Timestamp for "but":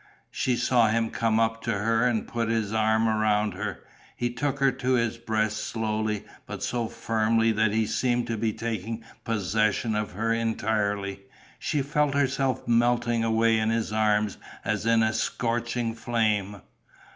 6.47-6.63